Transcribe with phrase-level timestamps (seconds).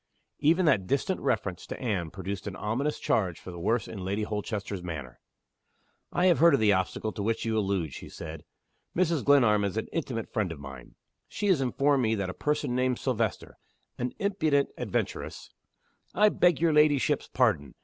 [0.39, 4.23] Even that distant reference to Anne produced an ominous change for the worse in Lady
[4.23, 5.19] Holchester's manner.
[6.11, 8.43] "I have heard of the obstacle to which you allude," she said.
[8.95, 9.23] "Mrs.
[9.23, 10.95] Glenarm is an intimate friend of mine.
[11.27, 13.59] She has informed me that a person named Silvester,
[13.99, 15.51] an impudent adventuress"
[16.15, 17.75] "I beg your ladyship's pardon.